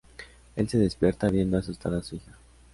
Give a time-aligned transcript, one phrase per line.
[0.55, 2.33] Él se despierta viendo asustada a su hija.